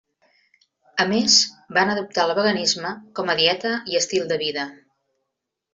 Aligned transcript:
A 1.03 1.05
més, 1.11 1.35
van 1.79 1.93
adoptar 1.97 2.25
el 2.29 2.33
veganisme 2.41 2.95
com 3.21 3.33
a 3.35 3.39
dieta 3.43 3.77
i 3.95 4.03
estil 4.03 4.29
de 4.35 4.45
vida. 4.47 4.67